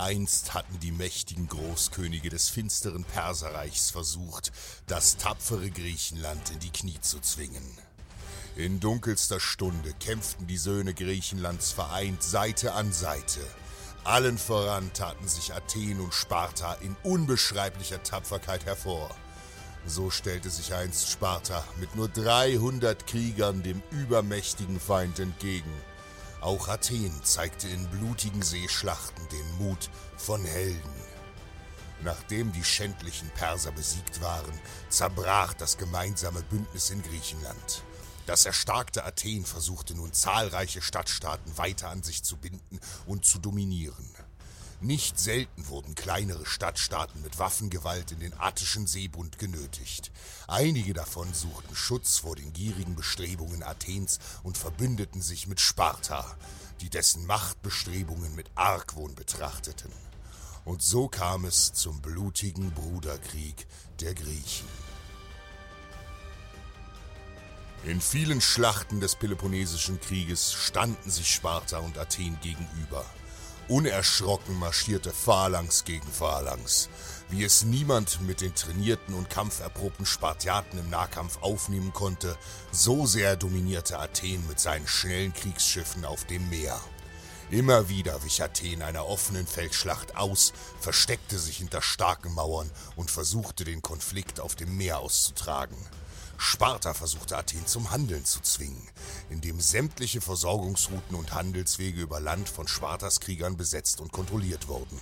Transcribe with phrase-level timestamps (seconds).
[0.00, 4.50] Einst hatten die mächtigen Großkönige des finsteren Perserreichs versucht,
[4.86, 7.78] das tapfere Griechenland in die Knie zu zwingen.
[8.56, 13.40] In dunkelster Stunde kämpften die Söhne Griechenlands vereint Seite an Seite.
[14.04, 19.10] Allen voran taten sich Athen und Sparta in unbeschreiblicher Tapferkeit hervor.
[19.86, 25.72] So stellte sich einst Sparta mit nur 300 Kriegern dem übermächtigen Feind entgegen.
[26.40, 30.90] Auch Athen zeigte in blutigen Seeschlachten den Mut von Helden.
[32.02, 37.84] Nachdem die schändlichen Perser besiegt waren, zerbrach das gemeinsame Bündnis in Griechenland.
[38.24, 44.08] Das erstarkte Athen versuchte nun zahlreiche Stadtstaaten weiter an sich zu binden und zu dominieren.
[44.82, 50.10] Nicht selten wurden kleinere Stadtstaaten mit Waffengewalt in den attischen Seebund genötigt.
[50.48, 56.24] Einige davon suchten Schutz vor den gierigen Bestrebungen Athens und verbündeten sich mit Sparta,
[56.80, 59.92] die dessen Machtbestrebungen mit Argwohn betrachteten.
[60.64, 63.66] Und so kam es zum blutigen Bruderkrieg
[64.00, 64.66] der Griechen.
[67.84, 73.04] In vielen Schlachten des Peloponnesischen Krieges standen sich Sparta und Athen gegenüber.
[73.70, 76.88] Unerschrocken marschierte Phalanx gegen Phalanx,
[77.28, 82.36] wie es niemand mit den trainierten und kampferprobten Spartiaten im Nahkampf aufnehmen konnte,
[82.72, 86.80] so sehr dominierte Athen mit seinen schnellen Kriegsschiffen auf dem Meer.
[87.52, 93.62] Immer wieder wich Athen einer offenen Feldschlacht aus, versteckte sich hinter starken Mauern und versuchte
[93.62, 95.76] den Konflikt auf dem Meer auszutragen.
[96.42, 98.88] Sparta versuchte Athen zum Handeln zu zwingen,
[99.28, 104.98] indem sämtliche Versorgungsrouten und Handelswege über Land von Spartas Kriegern besetzt und kontrolliert wurden.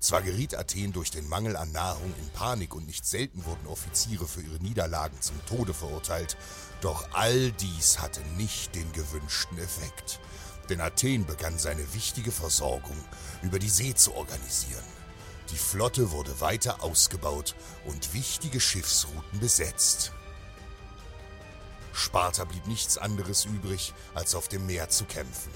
[0.00, 4.26] Zwar geriet Athen durch den Mangel an Nahrung in Panik und nicht selten wurden Offiziere
[4.26, 6.36] für ihre Niederlagen zum Tode verurteilt,
[6.80, 10.18] doch all dies hatte nicht den gewünschten Effekt.
[10.70, 12.98] Denn Athen begann seine wichtige Versorgung
[13.42, 14.82] über die See zu organisieren.
[15.52, 17.54] Die Flotte wurde weiter ausgebaut
[17.84, 20.12] und wichtige Schiffsrouten besetzt.
[21.92, 25.50] Sparta blieb nichts anderes übrig, als auf dem Meer zu kämpfen.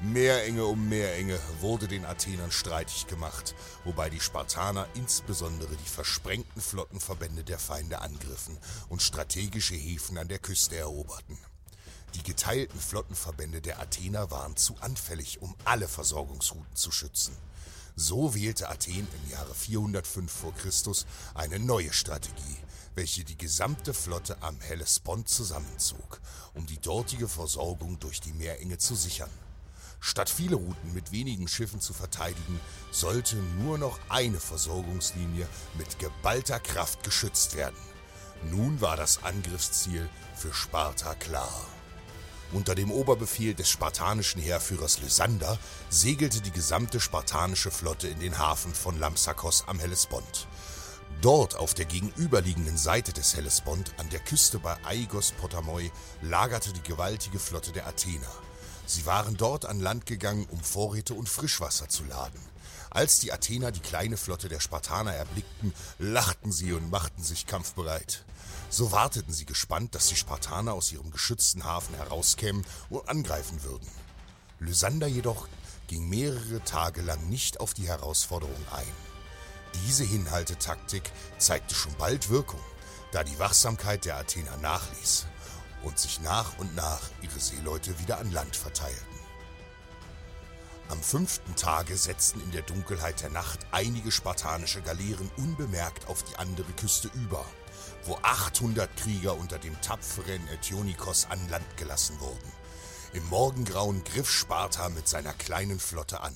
[0.00, 3.54] Meerenge um Meerenge wurde den Athenern streitig gemacht,
[3.84, 10.40] wobei die Spartaner insbesondere die versprengten Flottenverbände der Feinde angriffen und strategische Häfen an der
[10.40, 11.38] Küste eroberten.
[12.14, 17.36] Die geteilten Flottenverbände der Athener waren zu anfällig, um alle Versorgungsrouten zu schützen.
[17.94, 22.56] So wählte Athen im Jahre 405 vor Christus eine neue Strategie,
[22.94, 26.20] welche die gesamte Flotte am Hellespont zusammenzog,
[26.54, 29.30] um die dortige Versorgung durch die Meerenge zu sichern.
[30.00, 32.60] Statt viele Routen mit wenigen Schiffen zu verteidigen,
[32.90, 35.46] sollte nur noch eine Versorgungslinie
[35.78, 37.76] mit geballter Kraft geschützt werden.
[38.50, 41.66] Nun war das Angriffsziel für Sparta klar.
[42.52, 45.58] Unter dem Oberbefehl des spartanischen Heerführers Lysander
[45.88, 50.46] segelte die gesamte spartanische Flotte in den Hafen von Lampsakos am Hellespont.
[51.22, 56.82] Dort auf der gegenüberliegenden Seite des Hellespont an der Küste bei Aigos Potamoi lagerte die
[56.82, 58.32] gewaltige Flotte der Athener.
[58.86, 62.51] Sie waren dort an Land gegangen, um Vorräte und Frischwasser zu laden.
[62.94, 68.22] Als die Athener die kleine Flotte der Spartaner erblickten, lachten sie und machten sich kampfbereit.
[68.68, 73.88] So warteten sie gespannt, dass die Spartaner aus ihrem geschützten Hafen herauskämen und angreifen würden.
[74.60, 75.48] Lysander jedoch
[75.86, 78.94] ging mehrere Tage lang nicht auf die Herausforderung ein.
[79.86, 82.60] Diese Hinhaltetaktik zeigte schon bald Wirkung,
[83.10, 85.24] da die Wachsamkeit der Athener nachließ
[85.82, 89.21] und sich nach und nach ihre Seeleute wieder an Land verteilten.
[90.92, 96.36] Am fünften Tage setzten in der Dunkelheit der Nacht einige spartanische Galeeren unbemerkt auf die
[96.36, 97.46] andere Küste über,
[98.04, 102.52] wo 800 Krieger unter dem tapferen Etionikos an Land gelassen wurden.
[103.14, 106.34] Im Morgengrauen griff Sparta mit seiner kleinen Flotte an.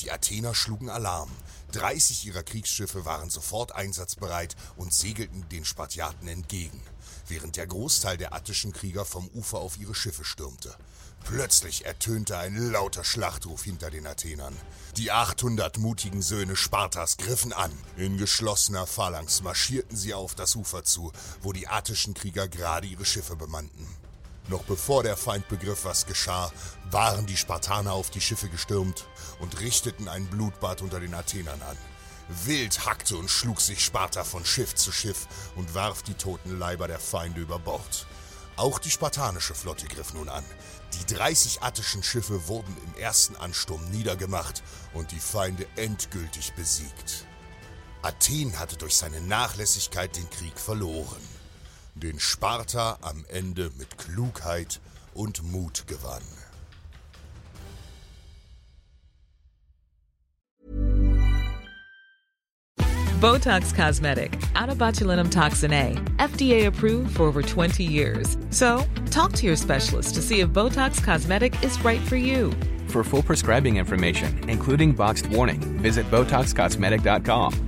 [0.00, 1.30] Die Athener schlugen Alarm,
[1.72, 6.80] 30 ihrer Kriegsschiffe waren sofort einsatzbereit und segelten den Spartiaten entgegen,
[7.26, 10.74] während der Großteil der attischen Krieger vom Ufer auf ihre Schiffe stürmte.
[11.24, 14.56] Plötzlich ertönte ein lauter Schlachtruf hinter den Athenern.
[14.96, 17.72] Die 800 mutigen Söhne Spartas griffen an.
[17.96, 21.12] In geschlossener Phalanx marschierten sie auf das Ufer zu,
[21.42, 23.86] wo die attischen Krieger gerade ihre Schiffe bemannten.
[24.48, 26.50] Noch bevor der Feind begriff, was geschah,
[26.90, 29.06] waren die Spartaner auf die Schiffe gestürmt
[29.40, 31.76] und richteten ein Blutbad unter den Athenern an.
[32.46, 36.88] Wild hackte und schlug sich Sparta von Schiff zu Schiff und warf die toten Leiber
[36.88, 38.06] der Feinde über Bord.
[38.56, 40.44] Auch die spartanische Flotte griff nun an.
[40.94, 44.62] Die 30 attischen Schiffe wurden im ersten Ansturm niedergemacht
[44.94, 47.26] und die Feinde endgültig besiegt.
[48.00, 51.37] Athen hatte durch seine Nachlässigkeit den Krieg verloren
[51.98, 54.80] den Sparta am Ende mit Klugheit
[55.14, 56.22] und Mut gewann.
[63.20, 68.38] Botox Cosmetic, out of botulinum toxin A, FDA approved for over 20 years.
[68.50, 72.52] So, talk to your specialist to see if Botox Cosmetic is right for you.
[72.86, 77.67] For full prescribing information, including boxed warning, visit BotoxCosmetic.com